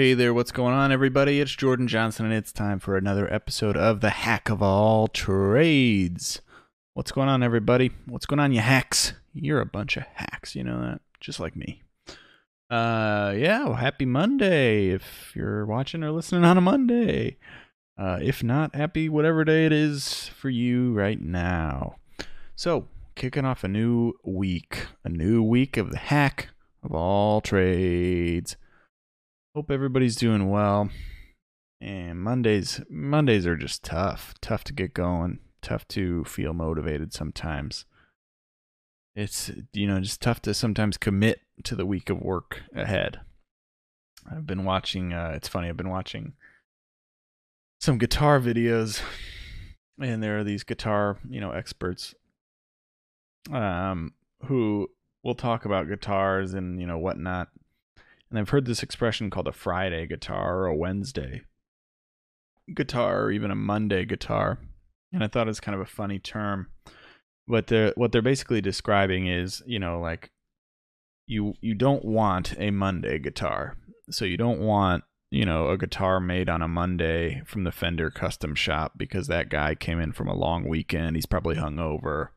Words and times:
Hey 0.00 0.14
there, 0.14 0.32
what's 0.32 0.50
going 0.50 0.72
on, 0.72 0.92
everybody? 0.92 1.42
It's 1.42 1.54
Jordan 1.54 1.86
Johnson, 1.86 2.24
and 2.24 2.32
it's 2.32 2.52
time 2.52 2.78
for 2.78 2.96
another 2.96 3.30
episode 3.30 3.76
of 3.76 4.00
the 4.00 4.08
Hack 4.08 4.48
of 4.48 4.62
All 4.62 5.08
Trades. 5.08 6.40
What's 6.94 7.12
going 7.12 7.28
on, 7.28 7.42
everybody? 7.42 7.90
What's 8.06 8.24
going 8.24 8.40
on, 8.40 8.50
you 8.50 8.60
hacks? 8.60 9.12
You're 9.34 9.60
a 9.60 9.66
bunch 9.66 9.98
of 9.98 10.04
hacks, 10.14 10.56
you 10.56 10.64
know 10.64 10.80
that? 10.80 11.02
Just 11.20 11.38
like 11.38 11.54
me. 11.54 11.82
Uh, 12.70 13.34
yeah, 13.36 13.64
well, 13.64 13.74
happy 13.74 14.06
Monday 14.06 14.88
if 14.88 15.32
you're 15.36 15.66
watching 15.66 16.02
or 16.02 16.12
listening 16.12 16.44
on 16.44 16.56
a 16.56 16.62
Monday. 16.62 17.36
Uh, 17.98 18.20
if 18.22 18.42
not, 18.42 18.74
happy 18.74 19.10
whatever 19.10 19.44
day 19.44 19.66
it 19.66 19.72
is 19.72 20.28
for 20.28 20.48
you 20.48 20.94
right 20.94 21.20
now. 21.20 21.96
So, 22.56 22.88
kicking 23.16 23.44
off 23.44 23.64
a 23.64 23.68
new 23.68 24.14
week, 24.24 24.86
a 25.04 25.10
new 25.10 25.42
week 25.42 25.76
of 25.76 25.90
the 25.90 25.98
Hack 25.98 26.48
of 26.82 26.94
All 26.94 27.42
Trades. 27.42 28.56
Hope 29.54 29.70
everybody's 29.72 30.14
doing 30.14 30.48
well. 30.48 30.90
And 31.80 32.20
Mondays 32.20 32.80
Mondays 32.88 33.46
are 33.46 33.56
just 33.56 33.82
tough. 33.82 34.34
Tough 34.40 34.62
to 34.64 34.72
get 34.72 34.94
going. 34.94 35.40
Tough 35.60 35.88
to 35.88 36.24
feel 36.24 36.52
motivated 36.52 37.12
sometimes. 37.12 37.84
It's 39.16 39.50
you 39.72 39.88
know, 39.88 39.98
just 40.00 40.20
tough 40.20 40.40
to 40.42 40.54
sometimes 40.54 40.96
commit 40.96 41.40
to 41.64 41.74
the 41.74 41.84
week 41.86 42.10
of 42.10 42.20
work 42.20 42.62
ahead. 42.74 43.20
I've 44.30 44.46
been 44.46 44.64
watching 44.64 45.12
uh 45.12 45.32
it's 45.34 45.48
funny, 45.48 45.68
I've 45.68 45.76
been 45.76 45.90
watching 45.90 46.34
some 47.80 47.98
guitar 47.98 48.38
videos 48.38 49.02
and 50.00 50.22
there 50.22 50.38
are 50.38 50.44
these 50.44 50.62
guitar, 50.62 51.18
you 51.28 51.40
know, 51.40 51.50
experts 51.50 52.14
um 53.52 54.12
who 54.44 54.88
will 55.24 55.34
talk 55.34 55.64
about 55.64 55.88
guitars 55.88 56.54
and, 56.54 56.80
you 56.80 56.86
know, 56.86 56.98
whatnot 56.98 57.48
and 58.30 58.38
I've 58.38 58.50
heard 58.50 58.66
this 58.66 58.82
expression 58.82 59.30
called 59.30 59.48
a 59.48 59.52
Friday 59.52 60.06
guitar 60.06 60.60
or 60.60 60.66
a 60.66 60.76
Wednesday 60.76 61.42
guitar 62.74 63.22
or 63.22 63.30
even 63.32 63.50
a 63.50 63.56
Monday 63.56 64.04
guitar. 64.04 64.58
And 65.12 65.24
I 65.24 65.26
thought 65.26 65.46
it 65.46 65.50
was 65.50 65.60
kind 65.60 65.74
of 65.74 65.80
a 65.80 65.86
funny 65.86 66.18
term. 66.18 66.68
But 67.48 67.66
they're, 67.66 67.92
what 67.96 68.12
they're 68.12 68.22
basically 68.22 68.60
describing 68.60 69.26
is, 69.26 69.62
you 69.66 69.80
know, 69.80 70.00
like 70.00 70.30
you 71.26 71.54
you 71.60 71.74
don't 71.74 72.04
want 72.04 72.54
a 72.58 72.70
Monday 72.70 73.18
guitar. 73.18 73.76
So 74.10 74.24
you 74.24 74.36
don't 74.36 74.60
want, 74.60 75.02
you 75.32 75.44
know, 75.44 75.68
a 75.68 75.78
guitar 75.78 76.20
made 76.20 76.48
on 76.48 76.62
a 76.62 76.68
Monday 76.68 77.42
from 77.46 77.64
the 77.64 77.72
Fender 77.72 78.10
custom 78.10 78.54
shop 78.54 78.92
because 78.96 79.26
that 79.26 79.48
guy 79.48 79.74
came 79.74 80.00
in 80.00 80.12
from 80.12 80.28
a 80.28 80.36
long 80.36 80.68
weekend. 80.68 81.16
He's 81.16 81.26
probably 81.26 81.56
hungover. 81.56 82.28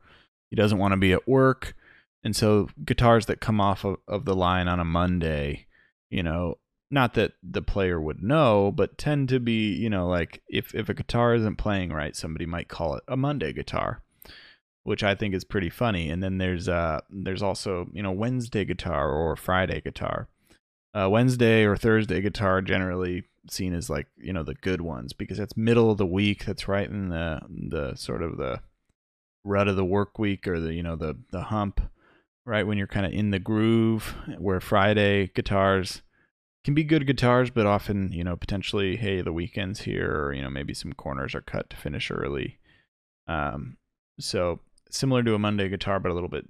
He 0.50 0.56
doesn't 0.56 0.78
want 0.78 0.92
to 0.92 0.96
be 0.96 1.12
at 1.12 1.28
work. 1.28 1.76
And 2.24 2.34
so 2.34 2.68
guitars 2.84 3.26
that 3.26 3.40
come 3.40 3.60
off 3.60 3.84
of, 3.84 3.98
of 4.08 4.24
the 4.24 4.34
line 4.34 4.66
on 4.66 4.80
a 4.80 4.84
Monday 4.84 5.66
you 6.14 6.22
know 6.22 6.56
not 6.90 7.14
that 7.14 7.32
the 7.42 7.62
player 7.62 8.00
would 8.00 8.22
know 8.22 8.72
but 8.74 8.96
tend 8.96 9.28
to 9.28 9.40
be 9.40 9.72
you 9.72 9.90
know 9.90 10.06
like 10.06 10.42
if 10.48 10.74
if 10.74 10.88
a 10.88 10.94
guitar 10.94 11.34
isn't 11.34 11.56
playing 11.56 11.92
right 11.92 12.14
somebody 12.14 12.46
might 12.46 12.68
call 12.68 12.94
it 12.94 13.02
a 13.08 13.16
monday 13.16 13.52
guitar 13.52 14.02
which 14.84 15.02
i 15.02 15.14
think 15.14 15.34
is 15.34 15.44
pretty 15.44 15.70
funny. 15.70 16.08
And 16.10 16.22
then 16.22 16.38
there's 16.38 16.68
uh 16.68 17.00
there's 17.10 17.42
also 17.42 17.88
you 17.92 18.02
know 18.02 18.12
wednesday 18.12 18.64
guitar 18.64 19.10
or 19.10 19.34
friday 19.34 19.80
guitar. 19.80 20.28
Uh, 20.94 21.08
wednesday 21.10 21.64
or 21.64 21.76
thursday 21.76 22.20
guitar 22.20 22.62
generally 22.62 23.24
seen 23.50 23.74
as 23.74 23.90
like 23.90 24.06
you 24.16 24.32
know 24.32 24.44
the 24.44 24.54
good 24.54 24.80
ones 24.80 25.12
because 25.12 25.38
that's 25.38 25.56
middle 25.56 25.90
of 25.90 25.98
the 25.98 26.06
week 26.06 26.44
that's 26.44 26.68
right 26.68 26.88
in 26.88 27.08
the 27.08 27.40
the 27.48 27.96
sort 27.96 28.22
of 28.22 28.36
the 28.36 28.60
rut 29.42 29.66
of 29.66 29.74
the 29.74 29.84
work 29.84 30.20
week 30.20 30.46
or 30.46 30.60
the 30.60 30.72
you 30.72 30.84
know 30.84 30.94
the 30.94 31.16
the 31.32 31.42
hump 31.42 31.80
right 32.46 32.66
when 32.66 32.78
you're 32.78 32.86
kind 32.86 33.06
of 33.06 33.12
in 33.12 33.30
the 33.30 33.38
groove 33.38 34.14
where 34.38 34.60
friday 34.60 35.28
guitars 35.34 36.02
can 36.64 36.74
be 36.74 36.82
good 36.82 37.06
guitars, 37.06 37.50
but 37.50 37.66
often, 37.66 38.10
you 38.10 38.24
know, 38.24 38.36
potentially, 38.36 38.96
hey, 38.96 39.20
the 39.20 39.32
weekend's 39.32 39.82
here, 39.82 40.10
or, 40.10 40.32
you 40.32 40.40
know, 40.40 40.48
maybe 40.48 40.72
some 40.72 40.94
corners 40.94 41.34
are 41.34 41.42
cut 41.42 41.68
to 41.70 41.76
finish 41.76 42.10
early. 42.10 42.58
Um, 43.28 43.76
so 44.18 44.60
similar 44.90 45.22
to 45.22 45.34
a 45.34 45.38
Monday 45.38 45.68
guitar, 45.68 46.00
but 46.00 46.10
a 46.10 46.14
little 46.14 46.28
bit 46.30 46.46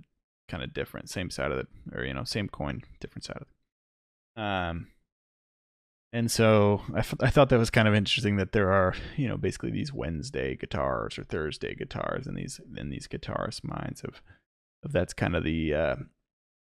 kind 0.48 0.62
of 0.62 0.72
different. 0.72 1.10
Same 1.10 1.30
side 1.30 1.50
of 1.50 1.58
the 1.58 1.98
or, 1.98 2.04
you 2.04 2.14
know, 2.14 2.22
same 2.24 2.48
coin, 2.48 2.82
different 3.00 3.24
side 3.24 3.38
of 3.38 3.46
it. 4.36 4.40
Um, 4.40 4.86
and 6.12 6.30
so 6.30 6.82
I, 6.94 7.00
f- 7.00 7.14
I 7.18 7.30
thought 7.30 7.48
that 7.48 7.58
was 7.58 7.70
kind 7.70 7.88
of 7.88 7.94
interesting 7.94 8.36
that 8.36 8.52
there 8.52 8.70
are, 8.70 8.94
you 9.16 9.26
know, 9.26 9.36
basically 9.36 9.72
these 9.72 9.92
Wednesday 9.92 10.54
guitars 10.54 11.18
or 11.18 11.24
Thursday 11.24 11.74
guitars 11.74 12.28
and 12.28 12.36
these 12.36 12.60
in 12.76 12.88
these 12.90 13.08
guitarist 13.08 13.64
minds 13.64 14.02
of, 14.02 14.22
that's 14.92 15.14
kind 15.14 15.34
of 15.34 15.44
the 15.44 15.74
uh, 15.74 15.96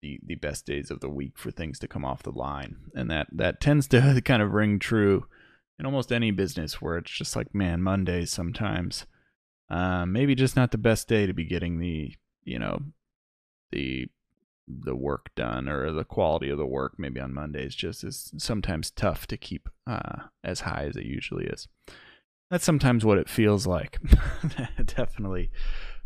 the 0.02 0.20
the 0.24 0.34
best 0.36 0.66
days 0.66 0.90
of 0.90 1.00
the 1.00 1.08
week 1.08 1.38
for 1.38 1.50
things 1.50 1.78
to 1.80 1.88
come 1.88 2.04
off 2.04 2.22
the 2.22 2.30
line, 2.30 2.76
and 2.94 3.10
that 3.10 3.26
that 3.32 3.60
tends 3.60 3.88
to 3.88 4.20
kind 4.24 4.42
of 4.42 4.52
ring 4.52 4.78
true 4.78 5.26
in 5.78 5.86
almost 5.86 6.12
any 6.12 6.30
business 6.30 6.80
where 6.80 6.98
it's 6.98 7.10
just 7.10 7.34
like, 7.34 7.54
man, 7.54 7.82
Mondays 7.82 8.30
sometimes, 8.30 9.06
uh, 9.68 10.06
maybe 10.06 10.34
just 10.34 10.54
not 10.54 10.70
the 10.70 10.78
best 10.78 11.08
day 11.08 11.26
to 11.26 11.32
be 11.32 11.44
getting 11.44 11.78
the 11.78 12.14
you 12.44 12.58
know 12.58 12.80
the 13.72 14.06
the 14.66 14.94
work 14.94 15.30
done 15.34 15.68
or 15.68 15.92
the 15.92 16.04
quality 16.04 16.48
of 16.48 16.56
the 16.56 16.66
work 16.66 16.94
maybe 16.96 17.20
on 17.20 17.34
Mondays 17.34 17.74
just 17.74 18.02
is 18.02 18.32
sometimes 18.38 18.90
tough 18.90 19.26
to 19.26 19.36
keep 19.36 19.68
uh, 19.86 20.22
as 20.42 20.60
high 20.60 20.86
as 20.88 20.96
it 20.96 21.04
usually 21.04 21.44
is. 21.46 21.68
That's 22.50 22.64
sometimes 22.64 23.04
what 23.04 23.18
it 23.18 23.28
feels 23.28 23.66
like. 23.66 23.98
Definitely 24.84 25.50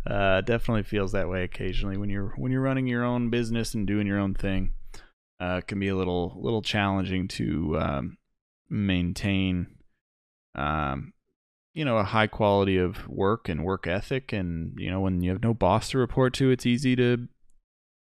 uh, 0.07 0.41
definitely 0.41 0.83
feels 0.83 1.13
that 1.13 1.29
way 1.29 1.45
occasionally 1.45 1.97
when 1.97 2.09
you're 2.11 2.35
when 2.37 2.53
you're 2.53 2.63
running 2.63 2.87
your 2.87 3.05
own 3.05 3.31
business 3.31 3.75
and 3.75 3.87
doing 3.87 4.07
your 4.07 4.19
own 4.19 4.35
thing. 4.35 4.73
Uh, 5.41 5.61
can 5.61 5.79
be 5.79 5.89
a 5.89 5.97
little 5.97 6.37
little 6.41 6.63
challenging 6.63 7.29
to 7.29 7.79
um, 7.79 8.19
maintain, 8.69 9.69
um, 10.55 11.13
you 11.75 11.85
know, 11.85 11.99
a 11.99 12.05
high 12.05 12.27
quality 12.27 12.77
of 12.77 13.09
work 13.09 13.49
and 13.49 13.65
work 13.65 13.87
ethic. 13.87 14.33
And 14.33 14.73
you 14.79 14.91
know, 14.91 15.01
when 15.01 15.23
you 15.23 15.31
have 15.31 15.43
no 15.43 15.55
boss 15.55 15.91
to 15.91 15.99
report 15.99 16.35
to, 16.35 16.51
it's 16.51 16.67
easy 16.67 16.97
to, 16.97 17.29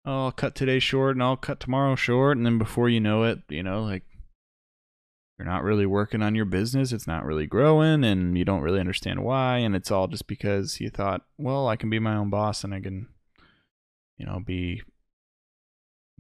oh, 0.06 0.26
I'll 0.26 0.32
cut 0.32 0.54
today 0.54 0.80
short 0.80 1.16
and 1.16 1.24
I'll 1.24 1.38
cut 1.38 1.60
tomorrow 1.60 1.96
short, 1.96 2.38
and 2.38 2.46
then 2.46 2.58
before 2.58 2.90
you 2.90 3.00
know 3.00 3.24
it, 3.24 3.40
you 3.50 3.64
know, 3.64 3.84
like 3.84 4.04
you're 5.44 5.52
not 5.52 5.64
really 5.64 5.86
working 5.86 6.22
on 6.22 6.36
your 6.36 6.46
business, 6.46 6.94
it's 6.94 7.06
not 7.06 7.26
really 7.26 7.46
growing, 7.46 8.06
and 8.06 8.38
you 8.38 8.46
don't 8.46 8.62
really 8.62 8.80
understand 8.80 9.26
why. 9.26 9.58
And 9.58 9.76
it's 9.76 9.92
all 9.92 10.08
just 10.08 10.26
because 10.26 10.80
you 10.80 10.90
thought, 10.90 11.26
well, 11.38 11.68
I 11.68 11.76
can 11.76 11.90
be 11.90 12.00
my 12.00 12.16
own 12.16 12.30
boss 12.30 12.64
and 12.64 12.74
I 12.74 12.80
can, 12.80 13.10
you 14.18 14.26
know, 14.26 14.40
be 14.40 14.84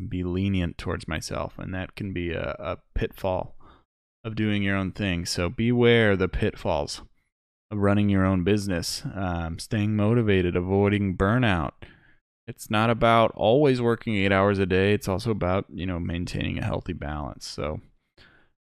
be 0.09 0.25
lenient 0.25 0.78
towards 0.78 1.07
myself, 1.07 1.53
and 1.57 1.73
that 1.73 1.95
can 1.95 2.12
be 2.12 2.33
a, 2.33 2.56
a 2.59 2.78
pitfall 2.95 3.56
of 4.25 4.35
doing 4.35 4.62
your 4.62 4.75
own 4.75 4.91
thing. 4.91 5.25
So 5.25 5.47
beware 5.47 6.17
the 6.17 6.28
pitfalls 6.28 7.01
of 7.72 7.78
running 7.78 8.09
your 8.09 8.25
own 8.25 8.44
business, 8.44 9.03
um, 9.16 9.57
staying 9.57 9.95
motivated, 9.95 10.57
avoiding 10.57 11.16
burnout. 11.16 11.72
It's 12.45 12.69
not 12.69 12.89
about 12.89 13.31
always 13.35 13.81
working 13.81 14.17
eight 14.17 14.33
hours 14.33 14.59
a 14.59 14.66
day. 14.66 14.94
It's 14.94 15.07
also 15.07 15.31
about 15.31 15.66
you 15.69 15.85
know 15.85 15.97
maintaining 15.97 16.57
a 16.59 16.66
healthy 16.66 16.91
balance. 16.91 17.47
So 17.47 17.79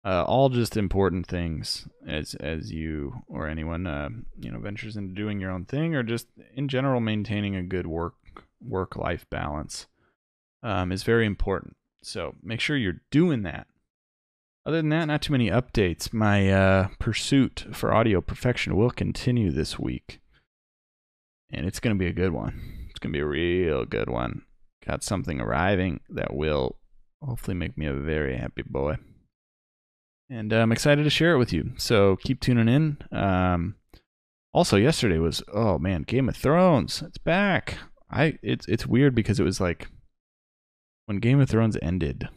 uh, 0.06 0.24
all 0.24 0.50
just 0.50 0.78
important 0.78 1.28
things 1.28 1.88
as 2.08 2.34
as 2.36 2.72
you 2.72 3.22
or 3.28 3.48
anyone 3.48 3.86
uh, 3.86 4.10
you 4.40 4.52
know 4.52 4.60
ventures 4.60 4.96
into 4.96 5.14
doing 5.14 5.40
your 5.40 5.52
own 5.52 5.66
thing 5.66 5.94
or 5.96 6.04
just 6.04 6.28
in 6.56 6.68
general 6.68 7.00
maintaining 7.00 7.56
a 7.56 7.64
good 7.64 7.88
work 7.88 8.16
work 8.62 8.96
life 8.96 9.26
balance 9.30 9.88
um, 10.64 10.92
is 10.92 11.04
very 11.04 11.26
important. 11.26 11.76
So 12.02 12.36
make 12.42 12.60
sure 12.60 12.78
you're 12.78 13.02
doing 13.12 13.44
that. 13.44 13.68
Other 14.66 14.78
than 14.78 14.90
that, 14.90 15.06
not 15.06 15.22
too 15.22 15.32
many 15.32 15.50
updates. 15.50 16.14
My 16.14 16.52
uh, 16.52 16.88
pursuit 17.00 17.66
for 17.72 17.94
audio 17.94 18.22
perfection 18.22 18.76
will 18.76 18.92
continue 18.92 19.52
this 19.52 19.80
week, 19.80 20.20
and 21.52 21.66
it's 21.66 21.80
going 21.80 21.96
to 21.96 22.00
be 22.00 22.08
a 22.08 22.14
good 22.14 22.34
one. 22.34 22.88
It's 22.90 23.00
going 23.00 23.12
to 23.14 23.18
be 23.18 23.22
a 23.22 23.26
real 23.26 23.86
good 23.86 24.10
one. 24.10 24.44
Got 24.86 25.04
something 25.04 25.42
arriving 25.42 26.02
that 26.10 26.34
will 26.34 26.78
hopefully 27.22 27.56
make 27.56 27.78
me 27.78 27.86
a 27.86 27.94
very 27.94 28.38
happy 28.38 28.64
boy 28.66 28.98
and 30.30 30.54
uh, 30.54 30.58
I'm 30.58 30.72
excited 30.72 31.04
to 31.04 31.10
share 31.10 31.34
it 31.34 31.40
with 31.40 31.52
you. 31.52 31.72
So 31.78 32.18
keep 32.18 32.40
tuning 32.40 32.68
in. 32.68 32.98
Um, 33.12 33.76
also, 34.54 34.78
yesterday 34.78 35.18
was 35.18 35.44
oh 35.54 35.78
man, 35.80 36.04
Game 36.04 36.30
of 36.30 36.36
Thrones. 36.36 37.02
It's 37.02 37.18
back. 37.18 37.78
I 38.12 38.38
it's 38.42 38.68
it's 38.68 38.88
weird 38.88 39.16
because 39.16 39.40
it 39.40 39.44
was 39.44 39.60
like 39.60 39.88
when 41.06 41.20
Game 41.20 41.40
of 41.40 41.50
Thrones 41.50 41.78
ended 41.82 42.28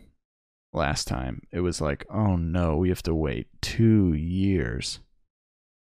last 0.73 1.07
time. 1.07 1.43
It 1.53 1.61
was 1.61 1.81
like 1.81 2.05
oh 2.11 2.37
no, 2.37 2.77
we 2.77 2.89
have 2.89 3.03
to 3.05 3.15
wait 3.15 3.49
two 3.61 4.13
years 4.15 5.01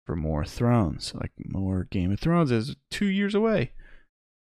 for 0.06 0.16
more 0.16 0.46
Thrones. 0.46 1.14
Like 1.16 1.32
more 1.46 1.88
Game 1.90 2.12
of 2.12 2.20
Thrones 2.20 2.52
is 2.52 2.76
two 2.90 3.08
years 3.08 3.36
away. 3.36 3.72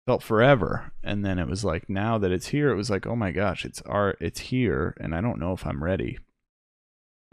Felt 0.08 0.22
forever, 0.22 0.92
and 1.04 1.26
then 1.26 1.40
it 1.40 1.48
was 1.48 1.66
like 1.66 1.90
now 1.90 2.20
that 2.20 2.32
it's 2.32 2.48
here, 2.48 2.70
it 2.70 2.76
was 2.76 2.92
like 2.92 3.08
oh 3.08 3.16
my 3.16 3.32
gosh, 3.32 3.66
it's 3.66 3.82
our 3.84 4.16
it's 4.20 4.40
here, 4.40 4.96
and 5.00 5.16
I 5.16 5.22
don't 5.22 5.40
know 5.40 5.54
if 5.54 5.66
I'm 5.66 5.84
ready 5.84 6.20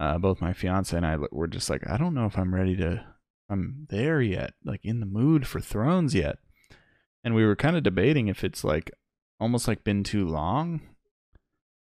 uh, 0.03 0.19
both 0.19 0.41
my 0.41 0.53
fiance 0.53 0.97
and 0.97 1.07
I 1.07 1.17
were 1.31 1.47
just 1.47 1.71
like, 1.71 1.89
I 1.89 1.97
don't 1.97 2.15
know 2.15 2.27
if 2.27 2.37
I'm 2.37 2.53
ready 2.53 2.75
to, 2.77 3.05
I'm 3.49 3.87
there 3.89 4.21
yet, 4.21 4.55
like 4.65 4.85
in 4.85 4.99
the 4.99 5.07
mood 5.07 5.47
for 5.47 5.61
Thrones 5.61 6.13
yet. 6.13 6.39
And 7.23 7.37
we 7.37 7.47
were 7.47 7.55
kind 7.55 7.77
of 7.77 7.85
debating 7.85 8.27
if 8.27 8.43
it's 8.43 8.65
like 8.65 8.91
almost 9.39 9.69
like 9.69 9.85
been 9.85 10.03
too 10.03 10.27
long. 10.27 10.81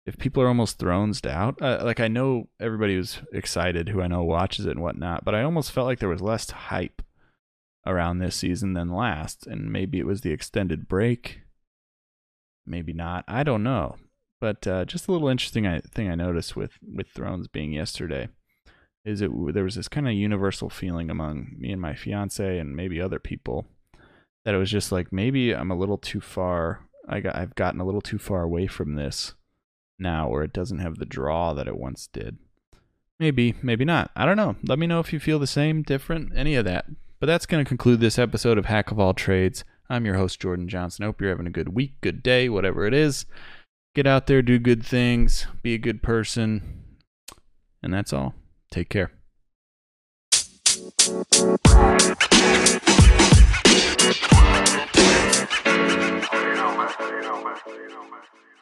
if 0.07 0.18
people 0.18 0.42
are 0.42 0.48
almost 0.48 0.80
thrones 0.80 1.21
out, 1.25 1.62
uh, 1.62 1.81
like 1.83 2.00
I 2.00 2.07
know 2.07 2.48
everybody 2.62 2.95
was 2.95 3.19
excited 3.33 3.89
who 3.89 4.01
I 4.01 4.07
know 4.07 4.24
watches 4.24 4.65
it 4.65 4.71
and 4.71 4.81
whatnot, 4.81 5.25
but 5.25 5.36
I 5.36 5.44
almost 5.44 5.74
felt 5.74 5.86
like 5.86 6.00
there 6.00 6.07
was 6.07 6.21
less 6.21 6.50
hype 6.50 7.01
around 7.86 8.19
this 8.19 8.38
season 8.38 8.71
than 8.71 8.95
last, 8.95 9.45
and 9.45 9.69
maybe 9.71 10.00
it 10.00 10.06
was 10.06 10.21
the 10.21 10.31
extended 10.31 10.88
break, 10.88 11.42
maybe 12.65 12.94
not. 12.94 13.25
I 13.27 13.44
don't 13.44 13.63
know, 13.63 13.98
but 14.39 14.66
uh, 14.68 14.86
just 14.86 15.07
a 15.07 15.12
little 15.12 15.28
interesting 15.28 15.81
thing 15.94 16.10
I 16.10 16.16
noticed 16.16 16.56
with 16.56 16.74
with 16.81 17.07
Thrones 17.10 17.48
being 17.48 17.74
yesterday 17.74 18.30
is 19.06 19.22
it 19.22 19.31
there 19.54 19.63
was 19.63 19.75
this 19.75 19.88
kind 19.88 20.07
of 20.07 20.13
universal 20.13 20.69
feeling 20.69 21.10
among 21.10 21.56
me 21.57 21.72
and 21.72 21.81
my 21.81 21.95
fiance 21.95 22.60
and 22.60 22.75
maybe 22.75 23.00
other 23.00 23.19
people 23.19 23.66
that 24.44 24.54
it 24.54 24.57
was 24.57 24.72
just 24.72 24.92
like 24.92 25.12
maybe 25.12 25.54
I'm 25.54 25.72
a 25.72 25.78
little 25.78 25.98
too 25.98 26.22
far. 26.22 26.81
I 27.07 27.22
got 27.22 27.36
I've 27.36 27.56
gotten 27.56 27.80
a 27.80 27.86
little 27.86 28.01
too 28.01 28.18
far 28.18 28.44
away 28.44 28.68
from 28.68 28.95
this 28.95 29.34
now 30.00 30.30
where 30.30 30.44
it 30.44 30.54
doesn't 30.54 30.80
have 30.80 30.98
the 30.98 31.06
draw 31.06 31.54
that 31.54 31.68
it 31.68 31.78
once 31.78 32.07
did. 32.07 32.38
Maybe, 33.19 33.56
maybe 33.63 33.84
not. 33.84 34.12
I 34.16 34.25
don't 34.25 34.38
know. 34.38 34.56
Let 34.63 34.78
me 34.78 34.86
know 34.86 35.00
if 35.00 35.12
you 35.12 35.19
feel 35.19 35.39
the 35.39 35.48
same, 35.48 35.81
different, 35.81 36.34
any 36.36 36.56
of 36.56 36.66
that. 36.66 36.86
But 37.19 37.25
that's 37.25 37.48
going 37.48 37.63
to 37.63 37.68
conclude 37.68 38.00
this 38.00 38.19
episode 38.19 38.60
of 38.60 38.68
Hack 38.68 38.92
of 38.92 39.00
All 39.00 39.16
Trades. 39.16 39.63
I'm 39.89 40.06
your 40.06 40.16
host, 40.16 40.39
Jordan 40.39 40.68
Johnson. 40.68 41.04
Hope 41.04 41.19
you're 41.19 41.31
having 41.31 41.48
a 41.48 41.51
good 41.51 41.69
week, 41.69 41.94
good 42.01 42.22
day, 42.22 42.48
whatever 42.48 42.86
it 42.86 42.94
is. 42.94 43.25
Get 43.97 44.05
out 44.05 44.27
there, 44.27 44.44
do 44.44 44.59
good 44.59 44.85
things, 44.85 45.47
be 45.63 45.73
a 45.73 45.79
good 45.79 46.03
person. 46.03 46.85
And 47.81 47.91
that's 47.91 48.13
all. 48.13 48.35
Take 48.69 48.89
care. 48.89 49.11
you. 51.07 52.07
You. 58.38 58.56